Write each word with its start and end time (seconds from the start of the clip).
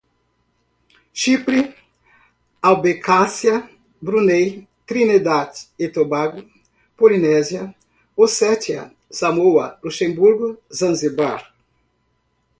Chipre, 1.13 1.75
Abecásia, 2.59 3.69
Brunei, 4.01 4.67
Trinidad 4.83 5.53
e 5.77 5.87
Tobago, 5.87 6.43
Polinésia, 6.97 7.75
Ossétia, 8.17 8.91
Samoa, 9.11 9.77
Luxemburgo, 9.83 10.57
Zanzibar 10.73 11.53